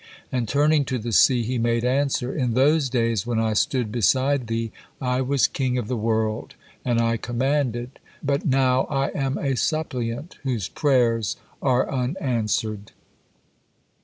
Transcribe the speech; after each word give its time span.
And 0.31 0.47
turning 0.47 0.83
to 0.85 0.97
the 0.97 1.11
sea, 1.11 1.43
he 1.43 1.59
made 1.59 1.85
answer: 1.85 2.35
"In 2.35 2.55
those 2.55 2.89
days, 2.89 3.27
when 3.27 3.37
I 3.39 3.53
stood 3.53 3.91
beside 3.91 4.47
thee, 4.47 4.71
I 4.99 5.21
was 5.21 5.45
king 5.45 5.77
of 5.77 5.87
the 5.87 5.95
world, 5.95 6.55
and 6.83 6.99
I 6.99 7.17
commanded, 7.17 7.99
but 8.23 8.43
not 8.43 8.87
I 8.89 9.09
am 9.09 9.37
a 9.37 9.55
suppliant, 9.55 10.39
whose 10.41 10.67
prayers 10.69 11.35
are 11.61 11.87
unanswered." 11.87 12.93